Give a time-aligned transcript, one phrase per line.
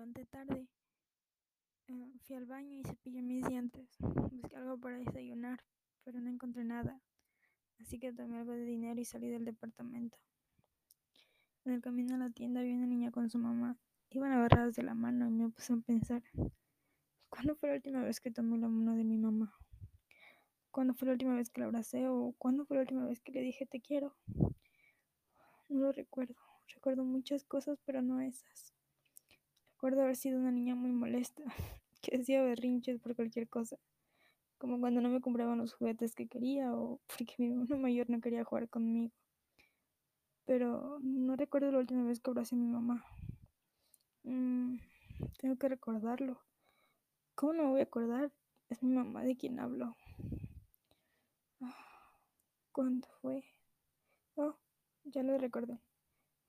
[0.00, 0.66] levanté tarde.
[1.88, 3.98] Eh, fui al baño y cepillé mis dientes.
[3.98, 5.62] Busqué algo para desayunar,
[6.04, 7.02] pero no encontré nada.
[7.78, 10.16] Así que tomé algo de dinero y salí del departamento.
[11.66, 13.76] En el camino a la tienda vi una niña con su mamá.
[14.08, 16.22] Iban agarradas de la mano y me puse a pensar,
[17.28, 19.54] ¿cuándo fue la última vez que tomé la mano de mi mamá?
[20.70, 23.32] ¿Cuándo fue la última vez que la abracé o cuándo fue la última vez que
[23.32, 24.16] le dije te quiero?
[25.68, 26.36] No lo recuerdo.
[26.74, 28.79] Recuerdo muchas cosas, pero no esas.
[29.80, 31.42] Recuerdo haber sido una niña muy molesta,
[32.02, 33.78] que hacía berrinches por cualquier cosa,
[34.58, 38.20] como cuando no me compraban los juguetes que quería o porque mi hermano mayor no
[38.20, 39.10] quería jugar conmigo.
[40.44, 43.02] Pero no recuerdo la última vez que abracé a mi mamá.
[44.24, 44.76] Mm,
[45.38, 46.38] tengo que recordarlo.
[47.34, 48.30] ¿Cómo no me voy a acordar?
[48.68, 49.96] Es mi mamá de quien hablo.
[52.72, 53.44] ¿Cuándo fue?
[54.34, 54.58] Oh,
[55.04, 55.80] ya lo recordé.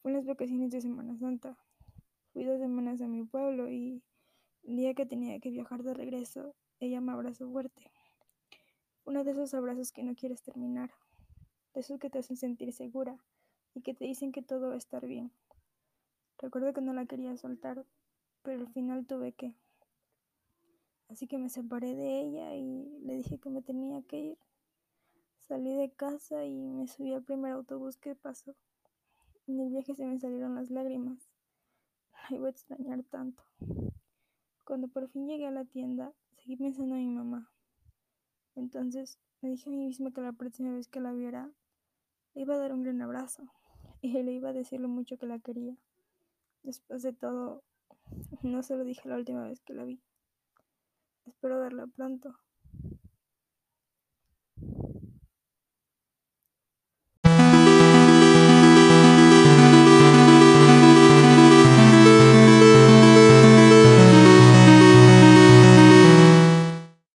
[0.00, 1.58] Fue en las vacaciones de Semana Santa.
[2.38, 4.00] Fui dos semanas a mi pueblo y
[4.62, 7.90] el día que tenía que viajar de regreso, ella me abrazó fuerte.
[9.04, 10.92] Uno de esos abrazos que no quieres terminar,
[11.74, 13.18] de esos que te hacen sentir segura
[13.74, 15.32] y que te dicen que todo va a estar bien.
[16.38, 17.84] Recuerdo que no la quería soltar,
[18.42, 19.56] pero al final tuve que.
[21.08, 24.38] Así que me separé de ella y le dije que me tenía que ir.
[25.40, 28.54] Salí de casa y me subí al primer autobús que pasó.
[29.48, 31.27] En el viaje se me salieron las lágrimas.
[32.28, 33.42] La iba a extrañar tanto.
[34.64, 37.50] Cuando por fin llegué a la tienda, seguí pensando en mi mamá.
[38.54, 41.50] Entonces me dije a mí misma que la próxima vez que la viera,
[42.34, 43.44] le iba a dar un gran abrazo
[44.02, 45.76] y le iba a decir lo mucho que la quería.
[46.62, 47.62] Después de todo,
[48.42, 50.00] no se lo dije la última vez que la vi.
[51.24, 52.38] Espero verla pronto.